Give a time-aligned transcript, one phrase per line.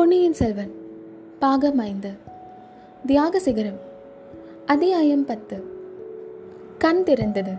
[0.00, 0.72] பொன்னியின் செல்வன்
[1.38, 2.10] பாகம் ஐந்து
[3.06, 3.78] தியாக சிகரம்
[4.66, 5.62] அத்தியாயம் பத்து.
[6.78, 7.54] கண் திறந்தது.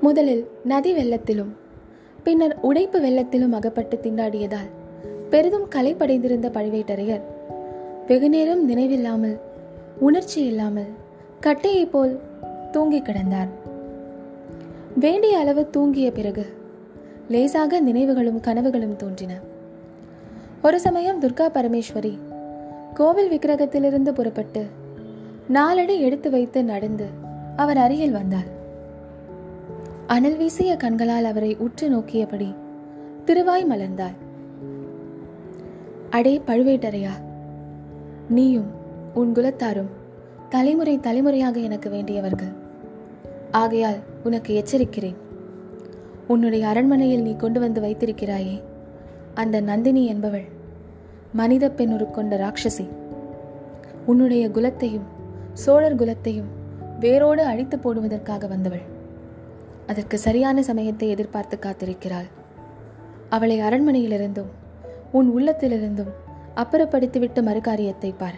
[0.00, 1.48] முதலில் நதி வெள்ளத்திலும்
[2.22, 4.70] பின்னர் உடைப்பு வெள்ளத்திலும் அகப்பட்டு திண்டாடியதால்
[5.30, 7.20] பெரிதும் களைப்படைந்திருந்த பழுவேட்டரையர்
[8.06, 9.38] வெகுநேரம் நினைவில்லாமல்
[9.98, 10.88] உணர்ச்சி இல்லாமல்
[11.42, 12.20] கட்டையைப் போல்
[12.70, 13.48] தூங்கி கிடந்தார்.
[14.96, 16.46] வேண்டிய அளவு தூங்கிய பிறகு
[17.28, 19.50] லேசாக நினைவுகளும் கனவுகளும் தோன்றின.
[20.62, 22.18] ஒரு சமயம் துர்கா பரமேஸ்வரி
[22.94, 24.66] கோவில் விக்கிரகத்திலிருந்து புறப்பட்டு
[25.48, 27.06] நாலடி எடுத்து வைத்து நடந்து
[27.56, 28.48] அவர் அருகில் வந்தார்.
[30.06, 32.54] அனல் வீசிய கண்களால் அவரை உற்று நோக்கியபடி
[33.24, 34.16] திருவாய் மலர்ந்தாள்.
[36.10, 37.10] அடே பழுவேட்டரையா
[38.28, 38.70] நீயும்
[39.14, 39.92] உன் குலத்தாரும்
[40.48, 42.52] தலைமுறை தலைமுறையாக எனக்கு வேண்டியவர்கள்.
[43.50, 45.16] ஆகையால் உனக்கு எச்சரிக்கிறேன்.
[46.28, 48.62] உன்னுடைய அரண்மனையில் நீ கொண்டு வந்து வைத்திருக்கிறாயே.
[49.34, 50.44] அந்த நந்தினி என்பவள்
[51.32, 52.88] மனித பெண் கொண்ட ராட்சசி.
[54.06, 55.04] உன்னுடைய குலத்தையும்
[55.52, 56.50] சோழர் குலத்தையும்
[57.00, 58.82] வேரோடு அழித்து போடுவதற்காக வந்தவள்.
[59.86, 62.28] அதற்கு சரியான சமயத்தை எதிர்பார்த்து காத்திருக்கிறாள்.
[63.28, 64.50] அவளை அரண்மனையிலிருந்தும்
[65.12, 66.12] உன் உள்ளத்திலிருந்தும்
[66.56, 68.34] அப்புறப்படுத்திவிட்டு மறுகாரியத்தை பார்.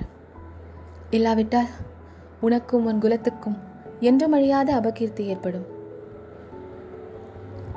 [1.10, 1.66] இல்லாவிட்டால்
[2.40, 3.58] உனக்கும் உன் குலத்துக்கும்
[4.00, 5.66] என்றும் அழியாத அபகீர்த்தி ஏற்படும்.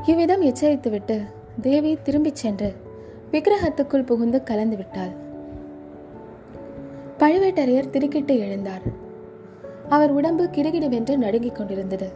[0.05, 1.21] இவ்விதம் எச்சரித்துவிட்டு
[1.61, 2.85] தேவி திரும்பிச் சென்று
[3.31, 5.25] விக்கிரகத்துக்குள் புகுந்து கலந்து விட்டாள்
[7.19, 8.81] பழுவேட்டரையர் திருக்கிட்டு எழுந்தார்.
[9.89, 12.11] அவர் உடம்பு கிடுகிடுவென்று நடுங்கிக் கொண்டிருந்தது.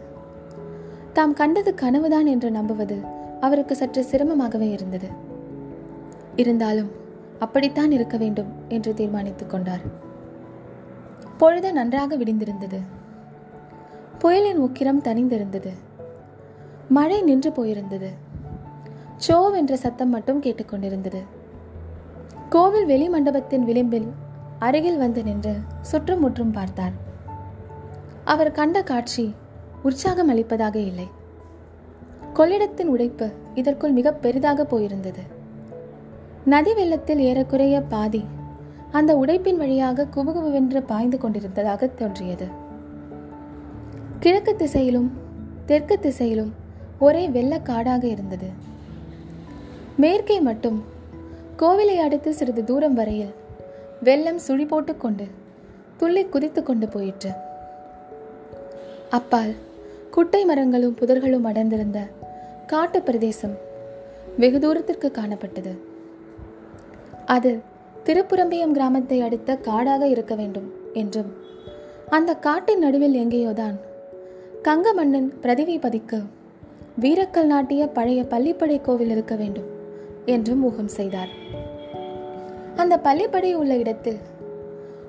[1.12, 2.98] தாம் கண்டது கனவுதான் என்று நம்புவது
[3.40, 5.08] அவருக்கு சற்று சிரமமாகவே இருந்தது.
[6.36, 6.90] இருந்தாலும்
[7.38, 9.80] அப்படித்தான் இருக்க வேண்டும் என்று தீர்மானித்துக் கொண்டார்.
[11.38, 12.80] பொழுது நன்றாக விடிந்திருந்தது.
[14.18, 15.70] புயலின் உக்கிரம் தனிந்திருந்தது
[16.88, 18.08] மழை நின்று போயிருந்தது.
[19.28, 21.22] சோவ் என்ற சத்தம் மட்டும் கேட்டுக்கொண்டிருந்தது.
[22.48, 24.06] கோவில் வெளி மண்டபத்தின் விளிம்பில்
[24.58, 26.92] அருகில் வந்து நின்று சுற்றும் முற்றும் பார்த்தார்.
[28.24, 29.34] அவர் கண்ட காட்சி
[29.82, 31.08] உற்சாகம் அளிப்பதாக இல்லை.
[32.34, 35.22] கொள்ளிடத்தின் உடைப்பு இதற்குள் மிக பெரிதாக போயிருந்தது.
[36.44, 38.24] நதி வெள்ளத்தில் ஏறக்குறைய பாதி
[38.90, 42.46] அந்த உடைப்பின் வழியாக குபுகுபுவென்று பாய்ந்து கொண்டிருந்ததாக தோன்றியது.
[44.18, 45.12] கிழக்கு திசையிலும்
[45.66, 46.52] தெற்கு திசையிலும்
[46.98, 48.70] ஒரே வெள்ளக்காடாக இருந்தது.
[49.96, 50.84] மேற்கே மட்டும்.
[51.58, 53.34] கோவிலை அடுத்து சிறிது தூரம் வரையில்
[54.02, 55.26] வெள்ளம் சுழி போட்டுக்கொண்டு
[55.96, 57.30] துள்ளி குதித்து கொண்டு போயிற்று.
[59.10, 59.54] அப்பால்
[60.10, 62.00] குட்டை மரங்களும் புதர்களும் அடர்ந்திருந்த
[62.66, 63.56] காட்டு பிரதேசம்
[64.38, 65.78] வெகு தூரத்திற்கு காணப்பட்டது.
[67.26, 67.58] அது
[68.04, 71.32] திருப்புரம்பியம் கிராமத்தை அடுத்த காடாக இருக்க வேண்டும் என்றும்
[72.08, 73.76] அந்த காட்டின் நடுவில் எங்கேயோதான்
[74.62, 76.22] கங்க மன்னன் பிரதிவி பதிக்க
[77.00, 79.71] வீரக்கல் நாட்டிய பழைய பள்ளிப்படை கோவில் இருக்க வேண்டும்
[80.24, 81.28] என்றும் ஊகம் செய்தார்.
[82.76, 84.18] அந்த பள்ளிப்படை உள்ள இடத்தில்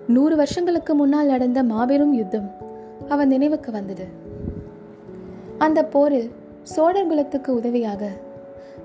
[0.07, 2.51] நூறு வருஷங்களுக்கு முன்னால் நடந்த மாபெரும் யுத்தம்
[3.07, 4.05] அவன் நினைவுக்கு வந்தது.
[5.57, 6.31] அந்த போரில்
[6.63, 8.09] சோழர் குலத்துக்கு உதவியாக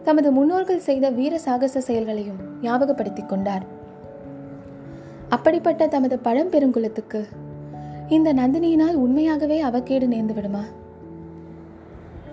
[0.03, 3.63] தமது முன்னோர்கள் செய்த வீர சாகச செயல்களையும் ஞாபகப்படுத்திக் கொண்டார்.
[5.29, 7.25] அப்படிப்பட்ட தமது பழம்பெருங்குலத்துக்கு
[8.09, 10.65] இந்த நந்தினியினால் உண்மையாகவே அவக்கேடு நேர்ந்து விடுமா?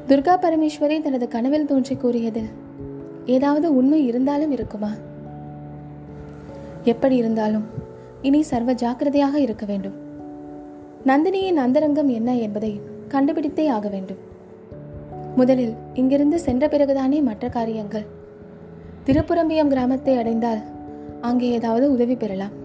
[0.08, 2.64] துர்கா பரமேஸ்வரி தனது கனவில் தோன்றி கூறியதில்
[3.26, 4.92] ஏதாவது உண்மை இருந்தாலும் இருக்குமா?
[6.84, 7.64] எப்படி இருந்தாலும்
[8.22, 9.94] இனி சர்வ ஜாக்கிரதையாக இருக்க வேண்டும்.
[11.06, 14.18] நந்தினியின் அந்தரங்கம் என்ன என்பதை கண்டுபிடித்தே ஆக வேண்டும்.
[15.36, 18.06] முதலில் இங்கிருந்து சென்ற பிறகுதானே மற்ற காரியங்கள்.
[19.06, 20.60] திருப்புரம்பியம் கிராமத்தை அடைந்தால்
[21.22, 22.64] அங்கே ஏதாவது உதவி பெறலாம்.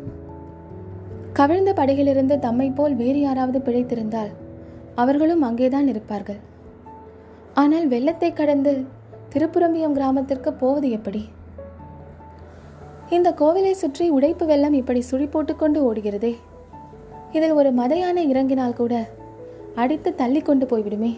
[1.33, 4.31] கவிழ்ந்த படையிலிருந்து தம்மை போல் வேறு யாராவது பிழைத்திருந்தால்
[4.95, 6.37] அவர்களும் அங்கேதான் இருப்பார்கள்.
[7.55, 8.85] ஆனால் வெள்ளத்தை கடந்து
[9.35, 11.29] திருப்புரம்பியம் கிராமத்திற்கு போவது எப்படி?
[13.11, 16.37] இந்த கோவிலை சுற்றி உடைப்பு வெள்ளம் இப்படி சுழி போட்டுக்கொண்டு ஓடுகிறதே.
[17.33, 19.09] இதில் ஒரு மதையான இறங்கினால் கூட
[19.75, 21.17] அடித்து தள்ளி கொண்டு போய்விடுமே.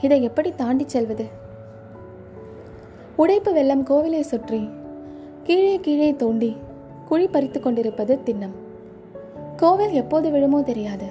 [0.00, 1.26] இதை எப்படி தாண்டி செல்வது?
[3.16, 4.68] உடைப்பு வெள்ளம் கோவிலை சுற்றி
[5.42, 6.56] கீழே கீழே தோண்டி
[7.08, 8.54] குழி பறித்து கொண்டிருப்பது திண்ணம்.
[9.56, 11.06] கோவில் எப்போது விழுமோ தெரியாது.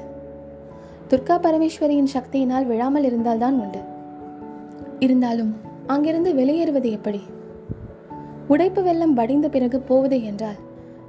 [1.10, 3.80] துர்கா பரமேஸ்வரியின் சக்தியினால் விழாமல் இருந்தால்தான் உண்டு.
[5.00, 7.22] இருந்தாலும் அங்கிருந்து வெளியேறுவது எப்படி?
[8.48, 10.56] உடைப்பு வெள்ளம் வடிந்த பிறகு போவது என்றால்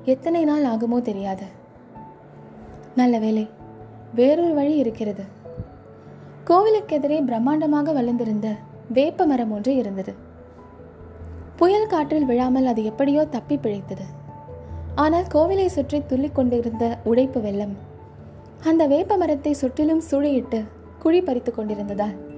[0.05, 1.45] எத்தனை நாள் ஆகுமோ தெரியாது.
[2.95, 3.49] நல்ல வேலை
[4.15, 5.25] வேறொரு வழி இருக்கிறது.
[6.45, 8.57] கோவிலுக்கு எதிரே பிரம்மாண்டமாக வளர்ந்திருந்த
[8.93, 10.15] வேப்ப மரம் ஒன்று இருந்தது.
[11.57, 14.03] புயல் காற்றில் விழாமல் அது எப்படியோ தப்பி பிழைத்தது.
[14.95, 17.75] ஆனால் கோவிலை சுற்றி துள்ளிக் கொண்டிருந்த உடைப்பு வெள்ளம்
[18.65, 20.65] அந்த வேப்ப மரத்தை சுற்றிலும் சூழியிட்டு
[20.99, 22.33] குழி பறித்து கொண்டிருந்ததால்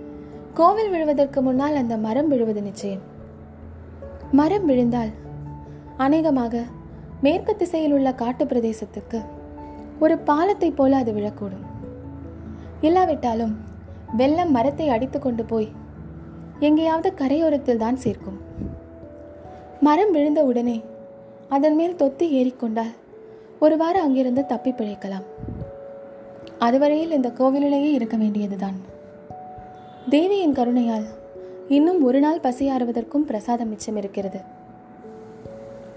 [0.59, 3.03] கோவில் விழுவதற்கு முன்னால் அந்த மரம் விழுவது நிச்சயம்.
[4.33, 5.11] மரம் விழுந்தால்
[5.97, 6.63] அநேகமாக
[7.21, 9.21] மேற்கு திசையில் உள்ள காட்டு பிரதேசத்துக்கு
[10.01, 11.67] ஒரு பாலத்தை போல அது விழக்கூடும்.
[12.81, 13.55] இல்லாவிட்டாலும்
[14.17, 15.69] வெள்ளம் மரத்தை அடித்து கொண்டு போய்
[16.61, 18.41] எங்கேயாவது கரையோரத்தில் தான் சேர்க்கும்.
[19.81, 20.83] மரம் விழுந்த உடனே
[21.49, 22.95] அதன் மேல் தொத்தி ஏறிக்கொண்டால்
[23.61, 25.27] ஒருவாறு அங்கிருந்து தப்பி பிழைக்கலாம்.
[26.59, 28.79] அதுவரையில் இந்த கோவிலிலேயே இருக்க வேண்டியதுதான்.
[30.09, 31.05] தேவியின் கருணையால்
[31.69, 34.41] இன்னும் ஒரு நாள் பசியாறுவதற்கும் பிரசாதம் மிச்சம் இருக்கிறது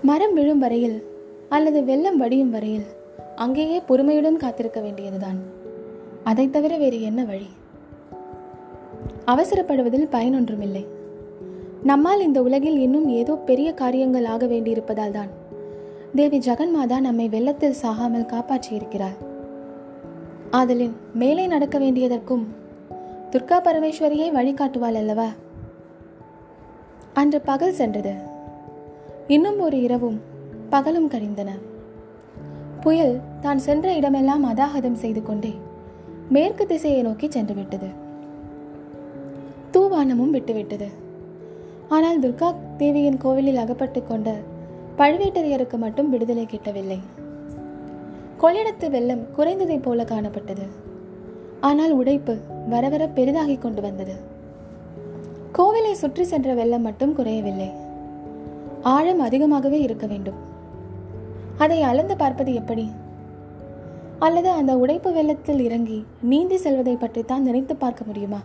[0.02, 1.04] மரம் விழும் வரையில்
[1.50, 2.84] அல்லது வெள்ளம் வடியும் வரையில்
[3.36, 5.38] அங்கேயே பொறுமையுடன் காத்திருக்க வேண்டியதுதான்.
[6.24, 7.48] அதை தவிர வேறு என்ன வழி?
[9.26, 10.86] அவசரப்படுவதில் பயனொன்றுமில்லை.
[11.84, 15.30] நம்மால் இந்த உலகில் இன்னும் ஏதோ பெரிய காரியங்கள் ஆக வேண்டியிருப்பதால் தான்
[16.16, 19.18] தேவி ஜெகன்மாதா நம்மை வெள்ளத்தில் சாகாமல் காப்பாற்றியிருக்கிறார்
[20.52, 22.46] ஆதலின் மேலே நடக்க வேண்டியதற்கும்
[23.32, 25.28] துர்கா பரமேஸ்வரியை வழிகாட்டுவாள் அல்லவா?
[27.14, 28.14] அன்று பகல் சென்றது.
[29.28, 30.22] இன்னும் ஒரு இரவும்
[30.70, 31.50] பகலும் கழிந்தன.
[32.82, 35.54] புயல் தான் சென்ற இடமெல்லாம் அதாகதம் செய்து கொண்டே
[36.30, 37.88] மேற்கு திசையை நோக்கி சென்று விட்டது.
[39.74, 40.88] தூவானமும் விட்டுவிட்டது
[41.90, 44.36] ஆனால் துர்கா தேவியின் கோவிலில் அகப்பட்டு கொண்ட
[44.98, 47.00] பழுவேட்டரையருக்கு மட்டும் விடுதலை கிட்டவில்லை.
[48.42, 50.88] கொள்ளிடத்து வெள்ளம் குறைந்ததைப் போல காணப்பட்டது.
[51.62, 52.38] ஆனால் உடைப்பு
[52.70, 54.16] வர வர பெரிதாகி கொண்டு வந்தது.
[55.54, 57.72] கோவிலை சுற்றி சென்ற வெள்ளம் மட்டும் குறையவில்லை.
[58.82, 60.36] ஆழம் அதிகமாகவே இருக்க வேண்டும்.
[61.58, 62.92] அதை அளந்து பார்ப்பது எப்படி?
[64.20, 68.40] அல்லது அந்த உடைப்பு வெள்ளத்தில் இறங்கி நீந்தி செல்வதை பற்றித்தான் நினைத்து பார்க்க முடியுமா?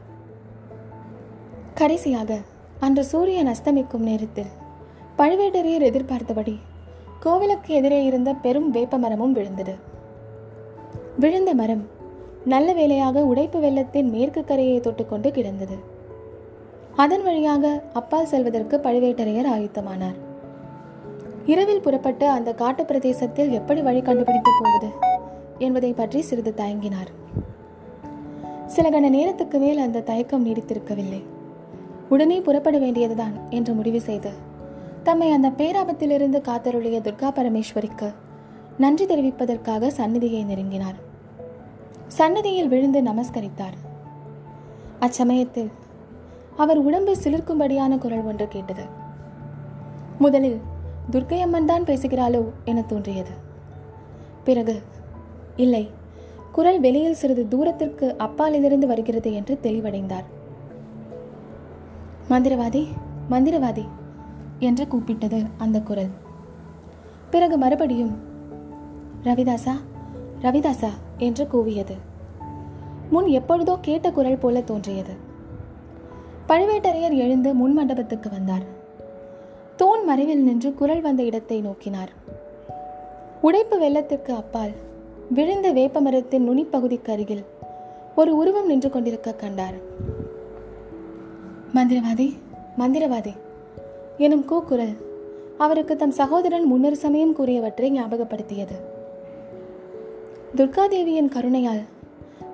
[1.74, 2.38] கடைசியாக
[2.80, 4.52] அன்று சூரியன் அஸ்தமிக்கும் நேரத்தில்
[5.18, 6.58] பழுவேட்டரையர் எதிர்பார்த்தபடி
[7.20, 9.74] கோவிலுக்கு எதிரே இருந்த பெரும் வேப்ப மரமும் விழுந்தது.
[11.18, 11.93] விழுந்த மரம்
[12.44, 15.76] நல்ல வேளையாக உடைப்பு வெள்ளத்தின் மேற்கு கரையை தொட்டுக்கொண்டு கிடந்தது.
[16.96, 20.18] அதன் வழியாக அப்பால் செல்வதற்கு பழுவேட்டரையர் ஆயுத்தமானார்.
[21.46, 24.88] இரவில் புறப்பட்டு அந்த காட்டு பிரதேசத்தில் எப்படி வழி கண்டுபிடித்து போவது
[25.58, 27.10] என்பதை பற்றி சிறிது தயங்கினார்.
[28.66, 31.22] சில கண நேரத்துக்கு மேல் அந்த தயக்கம் நீடித்திருக்கவில்லை.
[32.08, 34.30] உடனே புறப்பட வேண்டியதுதான் என்று முடிவு செய்து
[35.02, 38.14] தம்மை அந்த பேராபத்திலிருந்து காத்தருளிய துர்கா பரமேஸ்வரிக்கு
[38.78, 41.12] நன்றி தெரிவிப்பதற்காக சந்நிதியை நெருங்கினார்.
[42.16, 43.76] சன்னதியில் விழுந்து நமஸ்கரித்தார்.
[45.00, 45.70] அச்சமயத்தில்
[46.56, 48.84] அவர் உடம்பு சிலிர்க்கும்படியான குரல் ஒன்று கேட்டது.
[50.18, 50.58] முதலில்
[51.10, 53.34] துர்க்கையம்மன் தான் பேசுகிறாளோ என தோன்றியது.
[54.44, 54.82] பிறகு
[55.56, 55.90] இல்லை
[56.52, 60.26] குரல் வெளியில் சிறிது தூரத்திற்கு அப்பாலிலிருந்து வருகிறது என்று தெளிவடைந்தார்.
[62.30, 62.84] மந்திரவாதி
[63.30, 63.84] மந்திரவாதி
[64.58, 66.12] என்று கூப்பிட்டது அந்த குரல்.
[67.30, 68.14] பிறகு மறுபடியும்
[69.24, 69.74] ரவிதாசா
[70.42, 71.94] ரவிதாசா என்று கூவியது.
[73.10, 75.14] முன் எப்பொழுதோ கேட்ட குரல் போல தோன்றியது.
[76.48, 78.62] பழுவேட்டரையர் எழுந்து முன் மண்டபத்துக்கு வந்தார்.
[79.76, 82.08] தூண் மறைவில் நின்று குரல் வந்த இடத்தை நோக்கினார்.
[83.40, 84.70] உடைப்பு வெள்ளத்திற்கு அப்பால்
[85.30, 87.44] விழுந்த வேப்பமரத்தின் நுனிப்பகுதிக்கு அருகில்
[88.16, 89.74] ஒரு உருவம் நின்று கொண்டிருக்க கண்டார்.
[91.74, 92.32] மந்திரவாதி
[92.78, 93.32] மந்திரவாதி
[94.18, 94.96] எனும் கூக்குரல்
[95.58, 98.92] அவருக்கு தம் சகோதரன் முன்னொரு சமயம் கூறியவற்றை ஞாபகப்படுத்தியது.
[100.56, 101.80] துர்காதேவியின் கருணையால்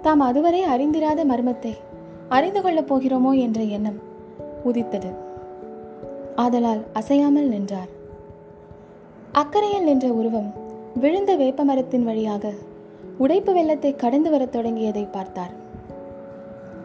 [0.03, 1.73] தாம் அதுவரை அறிந்திராத மர்மத்தை
[2.29, 3.99] அறிந்து கொள்ளப் போகிறோமோ என்ற எண்ணம்
[4.65, 5.11] உதித்தது.
[6.35, 7.89] ஆதலால் அசையாமல் நின்றார்.
[9.33, 10.53] அக்கறையில் நின்ற உருவம்
[11.01, 12.53] விழுந்த வேப்பமரத்தின் வழியாக
[13.19, 15.53] உடைப்பு வெள்ளத்தை கடந்து வரத் தொடங்கியதை பார்த்தார்.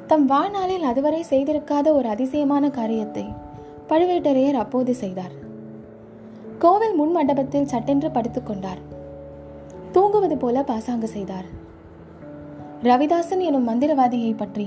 [0.08, 3.26] தம் வாழ்நாளில் அதுவரை செய்திருக்காத ஒரு அதிசயமான காரியத்தை
[3.90, 5.32] பழுவேட்டரையர் அப்போது செய்தார்.
[6.60, 8.84] கோவில் முன் மண்டபத்தில் சட்டென்று படுத்துக்கொண்டார்
[9.96, 11.46] தூங்குவது போல பாசாங்கு செய்தார்.
[12.84, 14.66] ரவிதாசன் எனும் மந்திரவாதியை பற்றி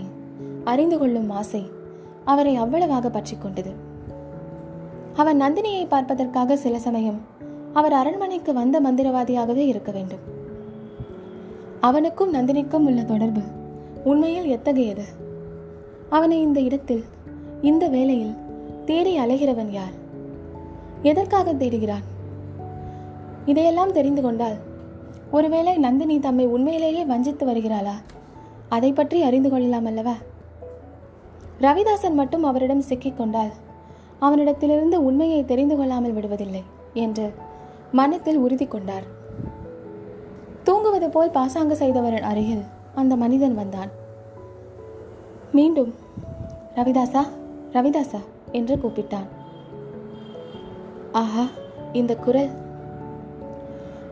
[0.64, 1.70] அறிந்து கொள்ளும் ஆசை
[2.24, 3.72] அவரை அவ்வளவாக பற்றி கொண்டது.
[5.14, 7.20] அவர் நந்தினியை பார்ப்பதற்காக சில சமயம்
[7.72, 10.24] அவர் அரண்மனைக்கு வந்த மந்திரவாதியாகவே இருக்க வேண்டும்.
[11.80, 13.42] அவனுக்கும் நந்தினிக்கும் உள்ள தொடர்பு
[14.04, 15.04] உண்மையில் எத்தகையது?
[16.08, 17.04] அவனை இந்த இடத்தில்
[17.62, 18.34] இந்த வேளையில்
[18.84, 19.94] தேடி அலைகிறவன் யார்?
[21.02, 22.06] எதற்காக தேடுகிறான்?
[23.46, 24.58] இதையெல்லாம் தெரிந்து கொண்டால்
[25.30, 27.94] ஒருவேளை நந்தினி தம்மை உண்மையிலேயே வஞ்சித்து வருகிறாளா?
[28.68, 30.14] அதை பற்றி அறிந்து கொள்ளலாம் அல்லவா?
[31.60, 33.52] ரவிதாசன் மட்டும் அவரிடம் சிக்கிக்கொண்டால்
[34.20, 36.62] அவனிடத்திலிருந்து உண்மையை தெரிந்து கொள்ளாமல் விடுவதில்லை
[36.94, 37.32] என்று
[37.92, 39.02] மனத்தில் உறுதி கொண்டார்.
[40.64, 42.62] தூங்குவது போல் பாசாங்கு செய்தவரின் அருகில்
[42.94, 43.90] அந்த மனிதன் வந்தான்.
[45.52, 45.94] மீண்டும்
[46.74, 47.26] ரவிதாசா
[47.72, 48.20] ரவிதாசா
[48.52, 49.28] என்று கூப்பிட்டான்.
[51.12, 51.44] ஆஹா
[51.92, 52.50] இந்த குரல்.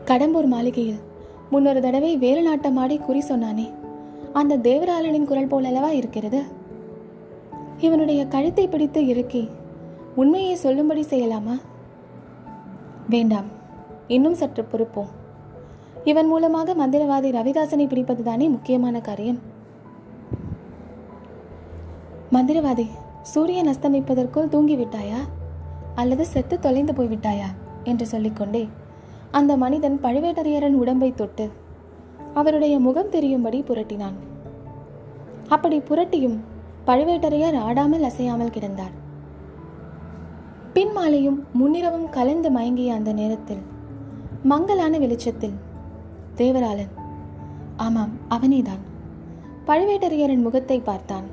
[0.05, 0.99] கடம்பூர் மாளிகையில்
[1.49, 3.71] முன்னொரு தடவை வேறு நாட்டமாடி குறி சொன்னானே.
[4.33, 6.43] அந்த தேவராளனின் குரல் போலல்லவா இருக்கிறது?
[7.77, 9.49] இவனுடைய கழுத்தை பிடித்து இறுக்கி
[10.15, 11.59] உண்மையை சொல்லும்படி செய்யலாமா?
[13.09, 13.45] வேண்டாம்
[14.07, 15.07] இன்னும் சற்று பொறுப்போம்.
[16.03, 19.39] இவன் மூலமாக மந்திரவாதி ரவிதாசனை பிடிப்பதுதானே முக்கியமான காரியம்.
[22.31, 22.87] மந்திரவாதி
[23.21, 25.19] சூரியன் அஸ்தமிப்பதற்குள் தூங்கிவிட்டாயா?
[25.95, 27.47] அல்லது செத்து தொலைந்து போய்விட்டாயா?
[27.83, 28.67] என்று சொல்லிக்கொண்டே
[29.31, 31.51] அந்த மனிதன் பழுவேட்டரையரன் உடம்பை தொட்டு
[32.33, 34.17] அவருடைய முகம் தெரியும்படி புரட்டினான்.
[35.47, 36.37] அப்படி புரட்டியும்
[36.85, 38.95] பழுவேட்டரையர் ஆடாமல் அசையாமல் கிடந்தார்.
[40.73, 43.61] பின் மாலையும் முன்னிரவும் கலந்து மயங்கிய அந்த நேரத்தில்
[44.43, 45.53] மங்கலான வெளிச்சத்தில்
[46.35, 46.93] தேவராளன்
[47.77, 48.83] ஆமாம் அவனேதான்.
[49.67, 51.25] பழுவேட்டரையரின் முகத்தை பார்த்தான்.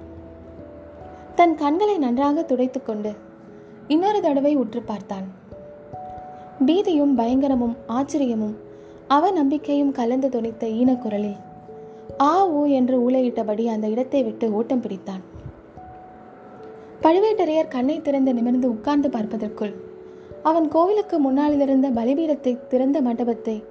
[1.34, 3.16] தன் கண்களை நன்றாக துடைத்துக்கொண்டு
[3.88, 5.24] இன்னொரு தடவை உற்று பார்த்தான்.
[6.61, 8.54] பீதியும் பயங்கரமும் ஆச்சரியமும்
[9.08, 11.38] அவ நம்பிக்கையும் கலந்து துணித்த ஈனக்குரலில்.
[12.20, 15.23] ஆ ஊ என்று ஊழையிட்டபடி அந்த இடத்தை விட்டு ஓட்டம் பிடித்தான்.
[17.02, 19.75] பழுவேட்டரையர் கண்ணை திறந்து நிமிர்ந்து உட்கார்ந்து பார்ப்பதற்குள்
[20.42, 23.62] அவன் கோவிலுக்கு முன்னாலிருந்த பலிபீடத்தை திறந்த மண்டபத்தை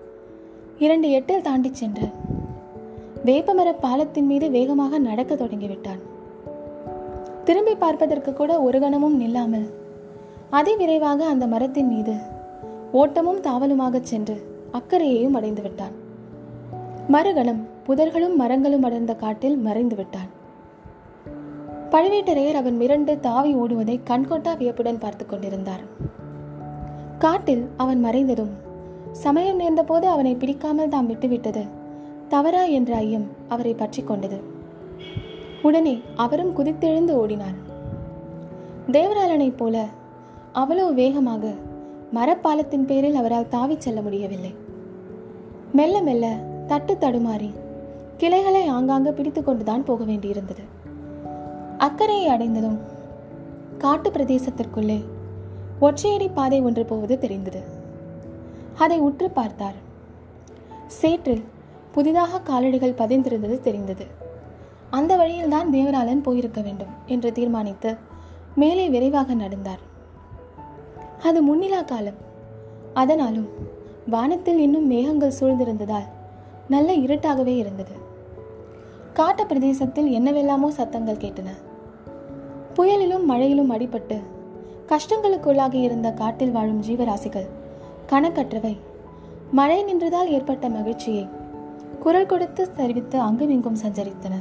[0.80, 2.08] இரண்டு எட்டில் தாண்டி சென்று
[3.26, 6.02] வேப்பமர பாலத்தின் மீது வேகமாக நடக்க தொடங்கிவிட்டான்.
[7.44, 9.68] திரும்பி பார்ப்பதற்கு கூட ஒரு கணமும் நில்லாமல்
[10.52, 12.16] அதிவிரைவாக அந்த மரத்தின் மீது
[12.94, 14.36] ஓட்டமும் தாவலுமாக சென்று
[14.72, 15.96] அக்கறையையும் அடைந்து விட்டான்
[17.10, 20.30] மறுகணம் புதர்களும் மரங்களும் அடர்ந்த காட்டில் மறைந்து விட்டான்
[21.90, 25.84] பழுவேட்டரையர் அவன் மிரண்டு தாவி ஓடுவதை கண்கொட்டா வியப்புடன் பார்த்து கொண்டிருந்தார்.
[27.18, 28.54] காட்டில் அவன் மறைந்ததும்
[29.12, 31.64] சமயம் நேர்ந்தபோது அவனை பிடிக்காமல் தாம் விட்டுவிட்டது
[32.30, 34.40] தவறா என்ற ஐயம் அவரை பற்றி கொண்டது.
[35.62, 37.60] உடனே அவரும் குதித்தெழுந்து ஓடினார்.
[38.92, 39.86] தேவராளனைப் போல
[40.52, 41.54] அவ்வளவு வேகமாக
[42.16, 44.56] மரப்பாலத்தின் பேரில் அவரால் தாவிச் செல்ல முடியவில்லை.
[45.72, 47.54] மெல்ல மெல்ல தட்டு தடுமாறி
[48.18, 50.64] கிளைகளை ஆங்காங்கு பிடித்து கொண்டுதான் போக வேண்டியிருந்தது.
[51.78, 52.80] அக்கறையை அடைந்ததும்
[53.78, 55.04] காட்டு பிரதேசத்திற்குள்ளே
[55.82, 57.62] ஒற்றையடி பாதை ஒன்று போவது தெரிந்தது.
[58.78, 59.76] அதை உற்று பார்த்தார்.
[60.88, 61.44] சேற்றில்
[61.92, 64.06] புதிதாக காலடிகள் பதிந்திருந்தது தெரிந்தது.
[64.90, 67.96] அந்த வழியில்தான் தேவராளன் போயிருக்க வேண்டும் என்று தீர்மானித்து
[68.56, 69.92] மேலே விரைவாக நடந்தார்.
[71.24, 72.20] அது முன்னிலா காலம்.
[72.94, 73.48] அதனாலும்
[74.08, 76.10] வானத்தில் இன்னும் மேகங்கள் சூழ்ந்திருந்ததால்
[76.70, 77.92] நல்ல இருட்டாகவே இருந்தது.
[79.14, 81.50] காட்டு பிரதேசத்தில் என்னவெல்லாமோ சத்தங்கள் கேட்டன.
[82.74, 84.18] புயலிலும் மழையிலும் அடிபட்டு
[84.88, 87.48] கஷ்டங்களுக்குள்ளாகி இருந்த காட்டில் வாழும் ஜீவராசிகள்
[88.10, 88.78] கணக்கற்றவை
[89.52, 91.28] மழை நின்றதால் ஏற்பட்ட மகிழ்ச்சியை
[92.00, 94.36] குரல் கொடுத்து தெரிவித்து அங்குமிங்கும் சஞ்சரித்தன.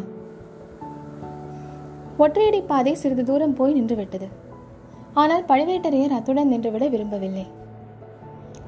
[2.18, 4.28] ஒற்றையடி பாதை சிறிது தூரம் போய் நின்றுவிட்டது.
[5.14, 7.46] ஆனால் பழுவேட்டரையர் அத்துடன் நின்றுவிட விரும்பவில்லை.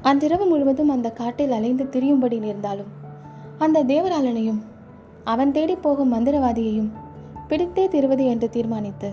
[0.01, 2.91] அன்றிரவு முழுவதும் அந்த காட்டில் அலைந்து திரியும்படி நேர்ந்தாலும்
[3.57, 4.61] அந்த தேவராளனையும்
[5.23, 6.91] அவன் தேடி போகும் மந்திரவாதியையும்
[7.47, 9.09] பிடித்தே திருவது என்று தீர்மானித்து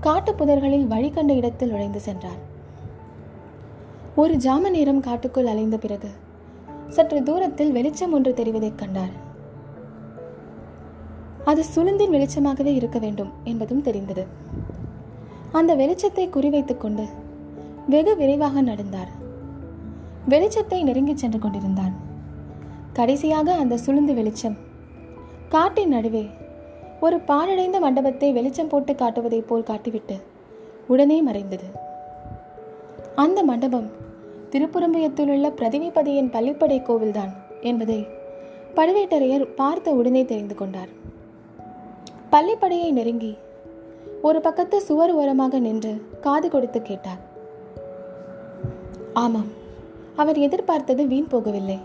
[0.00, 2.40] காட்டு புதர்களில் வழி கண்ட இடத்தில் நுழைந்து சென்றார்
[4.14, 6.10] ஒரு ஜாம நேரம் காட்டுக்குள் அலைந்த பிறகு
[6.88, 9.14] சற்று தூரத்தில் வெளிச்சம் ஒன்று தெரிவதைக் கண்டார்.
[11.44, 14.26] அது சுளுந்தின் வெளிச்சமாகவே இருக்க வேண்டும் என்பதும் தெரிந்தது.
[15.52, 17.04] அந்த வெளிச்சத்தை குறிவைத்துக் கொண்டு
[17.88, 19.08] வெகு விரைவாக நடந்தார்.
[20.28, 21.94] வெளிச்சத்தை நெருங்கிச் சென்று கொண்டிருந்தான்.
[22.92, 24.56] கடைசியாக அந்த சுளுந்து வெளிச்சம்
[25.48, 26.28] காட்டின் நடுவே
[27.00, 30.22] ஒரு பாழடைந்த மண்டபத்தை வெளிச்சம் போட்டு காட்டுவதைப் போல் காட்டிவிட்டு
[30.86, 31.64] உடனே மறைந்தது.
[33.14, 33.90] அந்த மண்டபம்
[34.50, 38.06] திருப்புறம்பயத்திலுள்ள பிரதிவிபதியின் பள்ளிப்படை கோவில்தான் என்பதை
[38.74, 40.88] பழுவேட்டரையர் பார்த்த உடனே தெரிந்து கொண்டார்.
[42.32, 43.36] பள்ளிப்படையை நெருங்கி
[44.22, 47.20] ஒரு பக்கத்து சுவர் ஓரமாக நின்று காது கொடுத்து கேட்டார்.
[49.12, 49.48] ஆமாம்
[50.16, 51.78] அவர் எதிர்பார்த்தது வீண் போகவில்லை.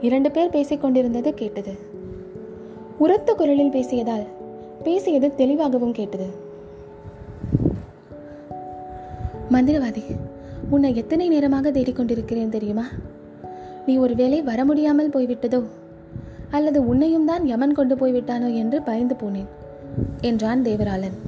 [0.00, 1.72] இரண்டு பேர் பேசிக் கொண்டிருந்தது கேட்டது.
[2.98, 4.26] உரத்த குரலில் பேசியதால்
[4.82, 6.28] பேசியது தெளிவாகவும் கேட்டது.
[9.52, 10.04] மந்திரவாதி
[10.70, 12.86] உன்னை எத்தனை நேரமாக தேடிக்கொண்டிருக்கிறேன் தெரியுமா?
[13.86, 15.62] நீ ஒருவேளை வர முடியாமல் போய்விட்டதோ?
[16.50, 19.50] அல்லது உன்னையும் தான் யமன் கொண்டு போய்விட்டானோ என்று பயந்து போனேன்
[20.20, 21.18] என்றான் தேவராளன்.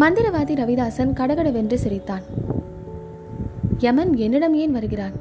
[0.00, 2.22] மந்திரவாதி ரவிதாசன் கடகடவென்று சிரித்தான்.
[3.78, 5.12] யமன் என்னிடம் ஏன் வருகிறான்?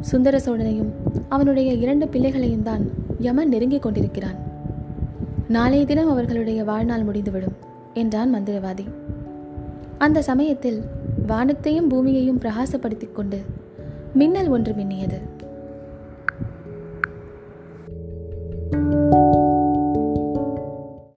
[0.00, 0.90] சுந்தர சோழனையும்
[1.28, 4.34] அவனுடைய இரண்டு பிள்ளைகளையும் தான் யமன் நெருங்கிக் கொண்டிருக்கிறான்.
[5.48, 7.56] நாளைய தினம் அவர்களுடைய வாழ்நாள் முடிந்துவிடும்
[7.94, 8.86] என்றான் மந்திரவாதி.
[9.98, 10.82] அந்த சமயத்தில்
[11.26, 13.40] வானத்தையும் பூமியையும் பிரகாசப்படுத்திக் கொண்டு
[14.14, 15.20] மின்னல் ஒன்று மின்னியது.